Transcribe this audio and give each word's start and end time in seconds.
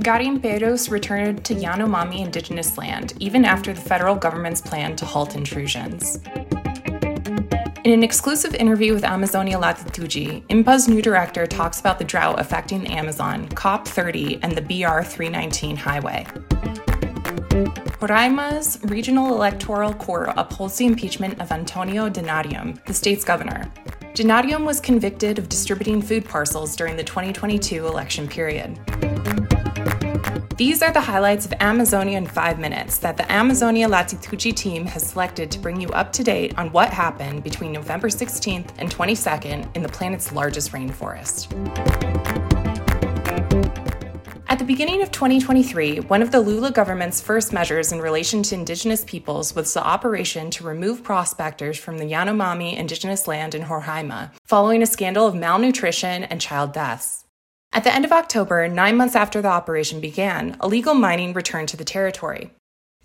Garimpeiros 0.00 0.90
returned 0.90 1.44
to 1.44 1.54
Yanomami 1.54 2.20
indigenous 2.24 2.78
land 2.78 3.14
even 3.20 3.44
after 3.44 3.72
the 3.72 3.80
federal 3.80 4.16
government's 4.16 4.60
plan 4.60 4.96
to 4.96 5.04
halt 5.04 5.36
intrusions. 5.36 6.18
In 7.84 7.92
an 7.92 8.02
exclusive 8.02 8.54
interview 8.54 8.94
with 8.94 9.04
Amazonia 9.04 9.58
Latitude, 9.58 10.44
INPA's 10.48 10.88
new 10.88 11.02
director 11.02 11.46
talks 11.46 11.80
about 11.80 11.98
the 11.98 12.04
drought 12.04 12.40
affecting 12.40 12.84
the 12.84 12.92
Amazon, 12.92 13.48
COP30, 13.48 14.38
and 14.42 14.56
the 14.56 14.62
BR 14.62 15.02
319 15.02 15.76
highway. 15.76 16.24
Roraima's 18.00 18.78
regional 18.84 19.34
electoral 19.34 19.92
court 19.94 20.30
upholds 20.36 20.76
the 20.76 20.86
impeachment 20.86 21.40
of 21.40 21.52
Antonio 21.52 22.08
Denarium, 22.08 22.82
the 22.86 22.94
state's 22.94 23.24
governor. 23.24 23.70
Denarium 24.14 24.64
was 24.64 24.80
convicted 24.80 25.38
of 25.38 25.48
distributing 25.48 26.00
food 26.00 26.24
parcels 26.24 26.76
during 26.76 26.96
the 26.96 27.04
2022 27.04 27.86
election 27.86 28.26
period. 28.26 28.78
These 30.56 30.82
are 30.82 30.92
the 30.92 31.00
highlights 31.00 31.46
of 31.46 31.54
Amazonia 31.60 32.18
in 32.18 32.26
five 32.26 32.58
minutes 32.58 32.98
that 32.98 33.16
the 33.16 33.30
Amazonia 33.32 33.88
Latitude 33.88 34.54
team 34.54 34.84
has 34.84 35.02
selected 35.02 35.50
to 35.50 35.58
bring 35.58 35.80
you 35.80 35.88
up 35.88 36.12
to 36.12 36.22
date 36.22 36.58
on 36.58 36.70
what 36.72 36.90
happened 36.90 37.42
between 37.42 37.72
November 37.72 38.08
16th 38.08 38.68
and 38.76 38.90
22nd 38.90 39.74
in 39.74 39.82
the 39.82 39.88
planet's 39.88 40.30
largest 40.30 40.72
rainforest. 40.72 41.50
At 44.48 44.58
the 44.58 44.64
beginning 44.66 45.00
of 45.00 45.10
2023, 45.10 46.00
one 46.00 46.20
of 46.20 46.30
the 46.30 46.40
Lula 46.40 46.70
government's 46.70 47.22
first 47.22 47.54
measures 47.54 47.90
in 47.90 48.00
relation 48.00 48.42
to 48.42 48.54
indigenous 48.54 49.04
peoples 49.06 49.54
was 49.54 49.72
the 49.72 49.82
operation 49.82 50.50
to 50.50 50.64
remove 50.64 51.02
prospectors 51.02 51.78
from 51.78 51.96
the 51.96 52.04
Yanomami 52.04 52.76
indigenous 52.76 53.26
land 53.26 53.54
in 53.54 53.62
Roraima, 53.62 54.30
following 54.44 54.82
a 54.82 54.86
scandal 54.86 55.26
of 55.26 55.34
malnutrition 55.34 56.24
and 56.24 56.42
child 56.42 56.74
deaths. 56.74 57.24
At 57.74 57.84
the 57.84 57.94
end 57.94 58.04
of 58.04 58.12
October, 58.12 58.68
nine 58.68 58.98
months 58.98 59.16
after 59.16 59.40
the 59.40 59.48
operation 59.48 60.00
began, 60.00 60.58
illegal 60.62 60.92
mining 60.92 61.32
returned 61.32 61.70
to 61.70 61.76
the 61.76 61.84
territory. 61.84 62.50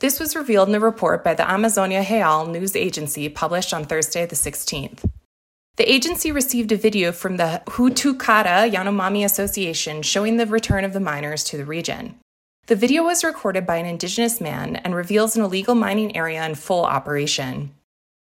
This 0.00 0.18
was 0.18 0.34
revealed 0.34 0.68
in 0.68 0.74
a 0.74 0.80
report 0.80 1.22
by 1.22 1.34
the 1.34 1.48
Amazonia 1.48 2.04
Real 2.10 2.46
news 2.46 2.74
agency 2.74 3.28
published 3.28 3.72
on 3.72 3.84
Thursday, 3.84 4.26
the 4.26 4.34
16th. 4.34 5.08
The 5.76 5.90
agency 5.90 6.32
received 6.32 6.72
a 6.72 6.76
video 6.76 7.12
from 7.12 7.36
the 7.36 7.62
Hutukara 7.66 8.68
Yanomami 8.70 9.24
Association 9.24 10.02
showing 10.02 10.36
the 10.36 10.46
return 10.46 10.84
of 10.84 10.92
the 10.92 11.00
miners 11.00 11.44
to 11.44 11.56
the 11.56 11.64
region. 11.64 12.16
The 12.66 12.76
video 12.76 13.04
was 13.04 13.22
recorded 13.22 13.66
by 13.66 13.76
an 13.76 13.86
indigenous 13.86 14.40
man 14.40 14.76
and 14.76 14.96
reveals 14.96 15.36
an 15.36 15.44
illegal 15.44 15.76
mining 15.76 16.16
area 16.16 16.44
in 16.44 16.56
full 16.56 16.84
operation. 16.84 17.72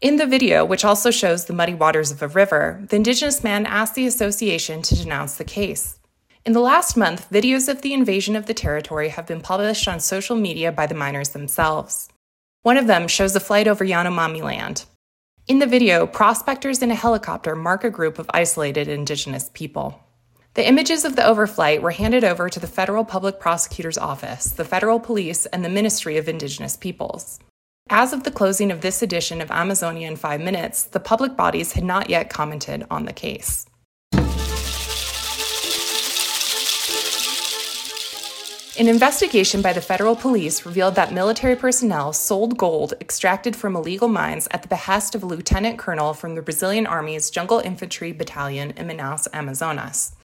In 0.00 0.16
the 0.16 0.26
video, 0.26 0.64
which 0.64 0.84
also 0.84 1.10
shows 1.10 1.44
the 1.44 1.52
muddy 1.52 1.74
waters 1.74 2.10
of 2.10 2.22
a 2.22 2.28
river, 2.28 2.82
the 2.88 2.96
indigenous 2.96 3.44
man 3.44 3.66
asked 3.66 3.94
the 3.94 4.06
association 4.06 4.80
to 4.82 4.96
denounce 4.96 5.36
the 5.36 5.44
case. 5.44 5.98
In 6.44 6.54
the 6.54 6.60
last 6.60 6.96
month, 6.96 7.30
videos 7.30 7.68
of 7.68 7.82
the 7.82 7.92
invasion 7.92 8.34
of 8.34 8.46
the 8.46 8.54
territory 8.54 9.10
have 9.10 9.28
been 9.28 9.40
published 9.40 9.86
on 9.86 10.00
social 10.00 10.34
media 10.34 10.72
by 10.72 10.88
the 10.88 10.94
miners 10.94 11.28
themselves. 11.28 12.08
One 12.62 12.76
of 12.76 12.88
them 12.88 13.06
shows 13.06 13.36
a 13.36 13.40
flight 13.40 13.68
over 13.68 13.84
Yanomami 13.84 14.42
land. 14.42 14.84
In 15.46 15.60
the 15.60 15.68
video, 15.68 16.04
prospectors 16.04 16.82
in 16.82 16.90
a 16.90 16.96
helicopter 16.96 17.54
mark 17.54 17.84
a 17.84 17.90
group 17.90 18.18
of 18.18 18.28
isolated 18.34 18.88
indigenous 18.88 19.52
people. 19.54 20.02
The 20.54 20.66
images 20.66 21.04
of 21.04 21.14
the 21.14 21.22
overflight 21.22 21.80
were 21.80 21.92
handed 21.92 22.24
over 22.24 22.48
to 22.48 22.58
the 22.58 22.66
Federal 22.66 23.04
Public 23.04 23.38
Prosecutor's 23.38 23.96
Office, 23.96 24.46
the 24.46 24.64
Federal 24.64 24.98
Police, 24.98 25.46
and 25.46 25.64
the 25.64 25.68
Ministry 25.68 26.16
of 26.16 26.28
Indigenous 26.28 26.76
Peoples. 26.76 27.38
As 27.88 28.12
of 28.12 28.24
the 28.24 28.32
closing 28.32 28.72
of 28.72 28.80
this 28.80 29.00
edition 29.00 29.40
of 29.40 29.52
Amazonia 29.52 30.08
in 30.08 30.16
5 30.16 30.40
Minutes, 30.40 30.82
the 30.82 30.98
public 30.98 31.36
bodies 31.36 31.74
had 31.74 31.84
not 31.84 32.10
yet 32.10 32.30
commented 32.30 32.84
on 32.90 33.04
the 33.04 33.12
case. 33.12 33.64
An 38.78 38.88
investigation 38.88 39.60
by 39.60 39.74
the 39.74 39.82
federal 39.82 40.16
police 40.16 40.64
revealed 40.64 40.94
that 40.94 41.12
military 41.12 41.54
personnel 41.54 42.14
sold 42.14 42.56
gold 42.56 42.94
extracted 43.02 43.54
from 43.54 43.76
illegal 43.76 44.08
mines 44.08 44.48
at 44.50 44.62
the 44.62 44.68
behest 44.68 45.14
of 45.14 45.22
a 45.22 45.26
lieutenant 45.26 45.78
colonel 45.78 46.14
from 46.14 46.36
the 46.36 46.40
Brazilian 46.40 46.86
Army's 46.86 47.28
Jungle 47.28 47.58
Infantry 47.58 48.12
Battalion 48.12 48.70
in 48.70 48.88
Manaus, 48.88 49.28
Amazonas. 49.34 50.16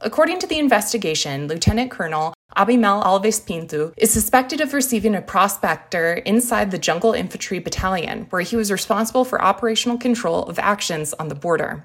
According 0.00 0.40
to 0.40 0.48
the 0.48 0.58
investigation, 0.58 1.46
Lieutenant 1.46 1.92
Colonel 1.92 2.34
Abimel 2.56 3.04
Alves 3.04 3.46
Pinto 3.46 3.92
is 3.96 4.10
suspected 4.10 4.60
of 4.60 4.74
receiving 4.74 5.14
a 5.14 5.22
prospector 5.22 6.14
inside 6.14 6.72
the 6.72 6.78
Jungle 6.78 7.12
Infantry 7.12 7.60
Battalion, 7.60 8.26
where 8.30 8.42
he 8.42 8.56
was 8.56 8.72
responsible 8.72 9.24
for 9.24 9.40
operational 9.40 9.96
control 9.96 10.42
of 10.46 10.58
actions 10.58 11.14
on 11.14 11.28
the 11.28 11.36
border. 11.36 11.84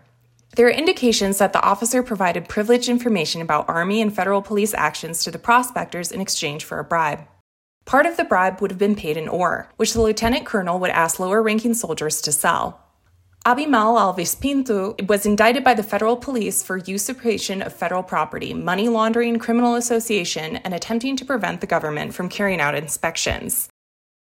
There 0.57 0.67
are 0.67 0.71
indications 0.71 1.37
that 1.37 1.53
the 1.53 1.61
officer 1.61 2.03
provided 2.03 2.49
privileged 2.49 2.89
information 2.89 3.41
about 3.41 3.69
Army 3.69 4.01
and 4.01 4.13
federal 4.13 4.41
police 4.41 4.73
actions 4.73 5.23
to 5.23 5.31
the 5.31 5.39
prospectors 5.39 6.11
in 6.11 6.19
exchange 6.19 6.65
for 6.65 6.77
a 6.77 6.83
bribe. 6.83 7.25
Part 7.85 8.05
of 8.05 8.17
the 8.17 8.25
bribe 8.25 8.59
would 8.59 8.69
have 8.69 8.77
been 8.77 8.95
paid 8.95 9.15
in 9.15 9.29
ore, 9.29 9.69
which 9.77 9.93
the 9.93 10.01
lieutenant 10.01 10.45
colonel 10.45 10.77
would 10.79 10.91
ask 10.91 11.19
lower 11.19 11.41
ranking 11.41 11.73
soldiers 11.73 12.21
to 12.23 12.33
sell. 12.33 12.81
Abimel 13.45 13.97
Alves 13.97 14.39
Pinto 14.39 14.95
was 15.07 15.25
indicted 15.25 15.63
by 15.63 15.73
the 15.73 15.83
federal 15.83 16.17
police 16.17 16.61
for 16.61 16.77
usurpation 16.77 17.61
of 17.61 17.73
federal 17.73 18.03
property, 18.03 18.53
money 18.53 18.89
laundering, 18.89 19.39
criminal 19.39 19.75
association, 19.75 20.57
and 20.57 20.73
attempting 20.73 21.15
to 21.15 21.25
prevent 21.25 21.61
the 21.61 21.65
government 21.65 22.13
from 22.13 22.29
carrying 22.29 22.61
out 22.61 22.75
inspections. 22.75 23.69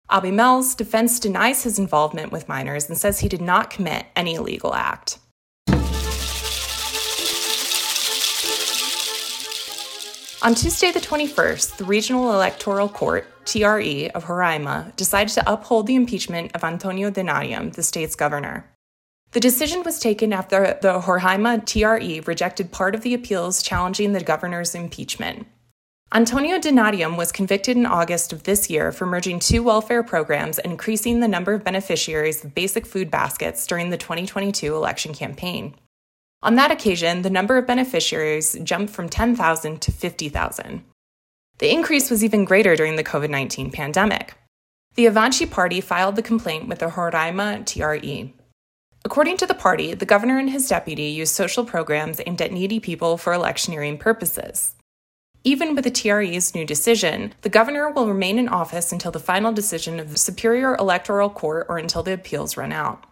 Abimel's 0.09 0.73
defense 0.75 1.19
denies 1.19 1.63
his 1.63 1.79
involvement 1.79 2.31
with 2.31 2.47
miners 2.47 2.87
and 2.87 2.97
says 2.97 3.19
he 3.19 3.27
did 3.27 3.41
not 3.41 3.69
commit 3.69 4.05
any 4.15 4.35
illegal 4.35 4.73
act. 4.73 5.17
On 10.41 10.55
Tuesday, 10.55 10.89
the 10.89 11.01
21st, 11.01 11.75
the 11.75 11.83
Regional 11.83 12.33
Electoral 12.33 12.87
Court, 12.87 13.27
TRE, 13.43 14.09
of 14.15 14.23
Roraima 14.23 14.95
decided 14.95 15.33
to 15.33 15.51
uphold 15.51 15.85
the 15.85 15.95
impeachment 15.95 16.55
of 16.55 16.63
Antonio 16.63 17.11
Denarium, 17.11 17.73
the 17.73 17.83
state's 17.83 18.15
governor. 18.15 18.65
The 19.31 19.41
decision 19.41 19.83
was 19.83 19.99
taken 19.99 20.31
after 20.31 20.79
the 20.81 21.01
Roraima 21.01 21.65
TRE 21.65 22.25
rejected 22.25 22.71
part 22.71 22.95
of 22.95 23.01
the 23.01 23.13
appeals 23.13 23.61
challenging 23.61 24.13
the 24.13 24.23
governor's 24.23 24.73
impeachment. 24.73 25.45
Antonio 26.13 26.57
Denarium 26.57 27.17
was 27.17 27.33
convicted 27.33 27.75
in 27.75 27.85
August 27.85 28.31
of 28.31 28.43
this 28.43 28.69
year 28.69 28.93
for 28.93 29.05
merging 29.05 29.39
two 29.39 29.61
welfare 29.61 30.03
programs 30.03 30.57
and 30.57 30.71
increasing 30.71 31.19
the 31.19 31.27
number 31.27 31.53
of 31.53 31.65
beneficiaries 31.65 32.45
of 32.45 32.55
basic 32.55 32.85
food 32.85 33.11
baskets 33.11 33.67
during 33.67 33.89
the 33.89 33.97
2022 33.97 34.73
election 34.73 35.13
campaign. 35.13 35.75
On 36.41 36.55
that 36.55 36.71
occasion, 36.71 37.21
the 37.21 37.29
number 37.29 37.57
of 37.57 37.67
beneficiaries 37.67 38.57
jumped 38.63 38.93
from 38.93 39.09
10,000 39.09 39.81
to 39.81 39.91
50,000. 39.91 40.83
The 41.57 41.71
increase 41.71 42.09
was 42.09 42.23
even 42.23 42.45
greater 42.45 42.75
during 42.75 42.95
the 42.95 43.03
COVID 43.03 43.29
19 43.29 43.71
pandemic. 43.71 44.35
The 44.95 45.05
Avante 45.05 45.49
Party 45.49 45.81
filed 45.81 46.15
the 46.15 46.21
complaint 46.21 46.67
with 46.67 46.79
the 46.79 46.87
Roraima 46.87 47.65
TRE. 47.65 48.33
According 49.05 49.37
to 49.37 49.45
the 49.45 49.53
party, 49.53 49.93
the 49.93 50.05
governor 50.05 50.39
and 50.39 50.49
his 50.49 50.67
deputy 50.67 51.03
used 51.03 51.33
social 51.33 51.65
programs 51.65 52.21
aimed 52.25 52.41
at 52.41 52.51
needy 52.51 52.79
people 52.79 53.17
for 53.17 53.33
electioneering 53.33 53.97
purposes. 53.97 54.75
Even 55.43 55.73
with 55.73 55.85
the 55.85 55.91
TRE's 55.91 56.53
new 56.53 56.65
decision, 56.65 57.33
the 57.41 57.49
governor 57.49 57.89
will 57.89 58.07
remain 58.07 58.37
in 58.37 58.49
office 58.49 58.91
until 58.91 59.11
the 59.11 59.19
final 59.19 59.53
decision 59.53 59.99
of 59.99 60.11
the 60.11 60.17
Superior 60.17 60.75
Electoral 60.75 61.29
Court 61.29 61.65
or 61.69 61.77
until 61.77 62.03
the 62.03 62.13
appeals 62.13 62.57
run 62.57 62.73
out. 62.73 63.05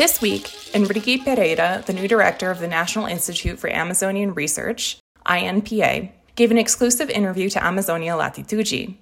This 0.00 0.22
week, 0.22 0.50
Henrique 0.74 1.26
Pereira, 1.26 1.84
the 1.84 1.92
new 1.92 2.08
director 2.08 2.50
of 2.50 2.58
the 2.58 2.66
National 2.66 3.04
Institute 3.04 3.58
for 3.58 3.68
Amazonian 3.68 4.32
Research, 4.32 4.96
INPA, 5.26 6.10
gave 6.36 6.50
an 6.50 6.56
exclusive 6.56 7.10
interview 7.10 7.50
to 7.50 7.62
Amazonia 7.62 8.16
Latitude. 8.16 8.94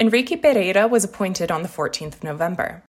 Henrique 0.00 0.40
Pereira 0.40 0.88
was 0.88 1.04
appointed 1.04 1.50
on 1.50 1.62
the 1.62 1.68
14th 1.68 2.14
of 2.14 2.24
November. 2.24 2.82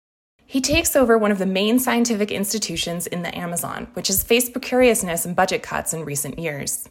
He 0.45 0.61
takes 0.61 0.95
over 0.95 1.17
one 1.17 1.31
of 1.31 1.39
the 1.39 1.47
main 1.47 1.79
scientific 1.79 2.29
institutions 2.29 3.07
in 3.07 3.23
the 3.23 3.35
Amazon, 3.35 3.87
which 3.93 4.09
has 4.09 4.21
faced 4.21 4.53
precariousness 4.53 5.25
and 5.25 5.35
budget 5.35 5.63
cuts 5.63 5.95
in 5.95 6.05
recent 6.05 6.37
years. 6.37 6.87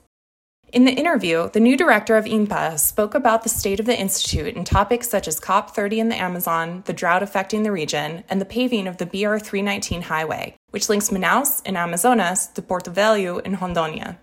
In 0.73 0.85
the 0.85 0.93
interview, 0.93 1.51
the 1.51 1.59
new 1.59 1.77
director 1.77 2.17
of 2.17 2.27
INPA 2.27 2.79
spoke 2.79 3.17
about 3.17 3.43
the 3.43 3.49
state 3.49 3.81
of 3.81 3.87
the 3.87 3.99
institute 3.99 4.55
and 4.55 4.65
topics 4.65 5.09
such 5.09 5.27
as 5.27 5.41
COP30 5.41 5.99
in 5.99 6.09
the 6.11 6.21
Amazon, 6.21 6.85
the 6.87 6.93
drought 6.93 7.25
affecting 7.25 7.65
the 7.65 7.73
region, 7.73 8.23
and 8.29 8.41
the 8.41 8.45
paving 8.45 8.87
of 8.87 8.99
the 8.99 9.07
BR 9.07 9.39
319 9.39 10.03
highway, 10.03 10.55
which 10.71 10.89
links 10.89 11.09
Manaus 11.09 11.61
in 11.67 11.77
Amazonas 11.77 12.47
to 12.49 12.63
Porto 12.63 12.93
Velho 12.93 13.45
in 13.45 13.57
Rondônia. 13.57 14.19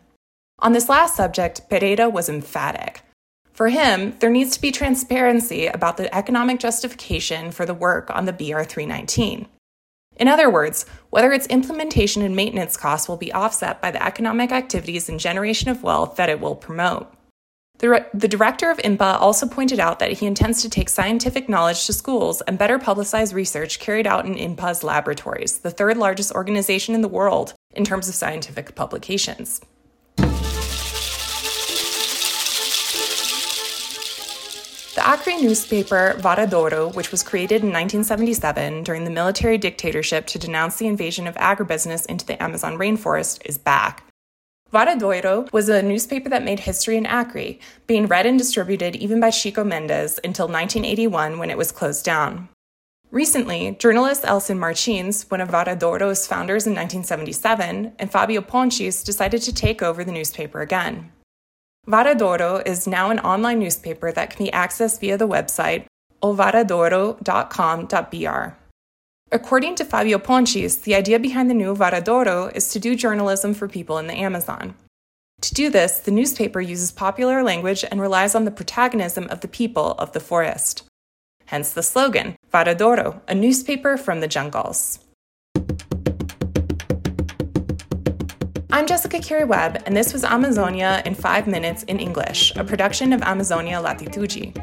On 0.60 0.72
this 0.72 0.88
last 0.88 1.18
subject, 1.18 1.70
Pereira 1.70 2.08
was 2.08 2.30
emphatic. 2.30 3.02
For 3.52 3.68
him, 3.68 4.16
there 4.20 4.30
needs 4.30 4.56
to 4.56 4.62
be 4.62 4.72
transparency 4.72 5.68
about 5.68 5.98
the 5.98 6.14
economic 6.16 6.60
justification 6.60 7.52
for 7.52 7.66
the 7.66 7.74
work 7.74 8.10
on 8.10 8.24
the 8.24 8.32
BR 8.32 8.64
319. 8.64 9.48
In 10.19 10.28
other 10.28 10.50
words, 10.50 10.86
whether 11.10 11.31
its 11.31 11.48
implementation 11.48 12.22
and 12.22 12.36
maintenance 12.36 12.75
costs 12.75 13.08
will 13.08 13.18
be 13.18 13.31
offset 13.31 13.81
by 13.81 13.92
the 13.92 14.04
economic 14.04 14.52
activities 14.52 15.10
and 15.10 15.19
generation 15.19 15.69
of 15.69 15.84
wealth 15.84 16.16
that 16.16 16.30
it 16.30 16.40
will 16.40 16.56
promote. 16.56 17.14
The, 17.80 17.90
re- 17.90 18.06
the 18.12 18.28
director 18.28 18.72
of 18.72 18.80
INPA 18.80 19.22
also 19.22 19.48
pointed 19.48 19.80
out 19.80 20.00
that 20.00 20.14
he 20.14 20.25
intends 20.25 20.64
to 20.64 20.69
take 20.69 20.90
scientific 20.90 21.48
knowledge 21.48 21.86
to 21.86 21.94
schools 21.94 22.42
and 22.42 22.58
better 22.58 22.80
publicize 22.80 23.36
research 23.36 23.80
carried 23.80 24.08
out 24.08 24.25
in 24.25 24.34
INPA's 24.34 24.84
laboratories, 24.84 25.60
the 25.60 25.69
third 25.69 25.98
largest 25.98 26.31
organization 26.31 26.96
in 26.96 27.02
the 27.02 27.08
world 27.08 27.54
in 27.75 27.86
terms 27.86 28.10
of 28.10 28.16
scientific 28.16 28.74
publications. 28.74 29.62
Acre 35.07 35.42
newspaper 35.42 36.15
Varadouro, 36.18 36.94
which 36.94 37.12
was 37.12 37.24
created 37.24 37.63
in 37.63 37.71
1977 37.71 38.83
during 38.83 39.06
the 39.06 39.09
military 39.09 39.57
dictatorship 39.57 40.27
to 40.27 40.38
denounce 40.38 40.75
the 40.75 40.88
invasion 40.88 41.27
of 41.27 41.36
agribusiness 41.36 42.06
into 42.07 42.25
the 42.25 42.44
Amazon 42.44 42.77
rainforest, 42.77 43.39
is 43.45 43.57
back. 43.57 44.04
Varadouro 44.69 45.50
was 45.54 45.69
a 45.69 45.81
newspaper 45.81 46.27
that 46.27 46.44
made 46.44 46.59
history 46.59 46.98
in 46.98 47.06
Acre, 47.06 47.57
being 47.88 48.07
read 48.07 48.25
and 48.25 48.38
distributed 48.38 48.98
even 48.98 49.21
by 49.21 49.30
Chico 49.30 49.63
Mendes 49.63 50.19
until 50.25 50.48
1981 50.48 51.39
when 51.39 51.50
it 51.50 51.57
was 51.57 51.71
closed 51.71 52.03
down. 52.03 52.50
Recently, 53.10 53.77
journalist 53.80 54.25
Elson 54.25 54.60
Martins, 54.60 55.24
one 55.31 55.39
of 55.39 55.48
Varadouro's 55.48 56.27
founders 56.27 56.68
in 56.68 56.74
1977, 56.74 57.94
and 57.98 58.12
Fabio 58.12 58.42
Pontes 58.42 59.06
decided 59.06 59.42
to 59.44 59.53
take 59.53 59.81
over 59.81 60.03
the 60.03 60.12
newspaper 60.12 60.60
again. 60.60 61.13
Varadouro 61.88 62.62
is 62.68 62.86
now 62.86 63.10
an 63.10 63.19
online 63.19 63.60
newspaper 63.60 64.12
that 64.12 64.30
can 64.30 64.45
be 64.45 64.51
accessed 64.51 65.00
via 65.00 65.18
the 65.18 65.28
website 65.28 65.86
ovaradouro.com.br. 66.22 68.56
According 69.31 69.75
to 69.75 69.86
Fabio 69.86 70.18
Pontes, 70.18 70.78
the 70.78 70.95
idea 70.95 71.19
behind 71.19 71.48
the 71.50 71.54
new 71.54 71.75
Varadouro 71.75 72.54
is 72.56 72.69
to 72.69 72.80
do 72.80 72.95
journalism 72.95 73.54
for 73.54 73.68
people 73.68 74.00
in 74.00 74.07
the 74.07 74.16
Amazon. 74.16 74.74
To 75.42 75.54
do 75.54 75.69
this, 75.69 76.00
the 76.00 76.12
newspaper 76.12 76.60
uses 76.60 76.92
popular 76.92 77.44
language 77.44 77.86
and 77.89 78.01
relies 78.01 78.36
on 78.36 78.44
the 78.45 78.51
protagonism 78.51 79.28
of 79.30 79.42
the 79.42 79.48
people 79.48 79.92
of 80.00 80.13
the 80.13 80.19
forest. 80.19 80.84
Hence 81.45 81.72
the 81.72 81.84
slogan, 81.84 82.36
Varadouro, 82.51 83.22
a 83.28 83.36
newspaper 83.36 83.95
from 83.95 84.19
the 84.19 84.28
jungles. 84.28 84.98
I'm 88.77 88.85
Jessica 88.85 89.18
Carey 89.19 89.44
Webb, 89.44 89.81
and 89.88 89.97
this 89.97 90.13
was 90.13 90.24
Amazonia 90.24 91.01
in 91.03 91.15
5 91.15 91.47
Minutes 91.47 91.81
in 91.85 91.97
English, 91.97 92.56
a 92.56 92.63
production 92.63 93.12
of 93.12 93.24
Amazonia 93.24 93.81
Latitude. 93.81 94.53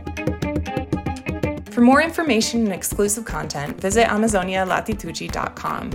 For 1.70 1.80
more 1.80 2.00
information 2.00 2.62
and 2.62 2.72
exclusive 2.72 3.24
content, 3.24 3.80
visit 3.80 4.06
amazonialatitude.com. 4.06 5.90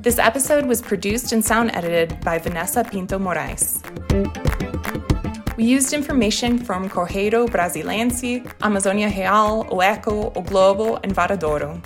This 0.00 0.18
episode 0.18 0.64
was 0.64 0.80
produced 0.80 1.32
and 1.32 1.44
sound 1.44 1.70
edited 1.74 2.18
by 2.22 2.38
Vanessa 2.38 2.82
Pinto 2.82 3.18
Moraes. 3.18 3.82
We 5.58 5.64
used 5.64 5.92
information 5.92 6.56
from 6.56 6.88
Correio 6.88 7.46
Brasiliense, 7.46 8.50
Amazonia 8.62 9.10
Real, 9.10 9.66
O 9.70 9.82
Eco, 9.82 10.32
O 10.34 10.40
Globo, 10.40 10.96
and 11.04 11.14
Varadouro. 11.14 11.78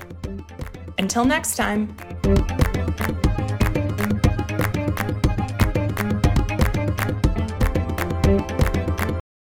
Until 0.99 1.25
next 1.25 1.57
time. 1.57 1.97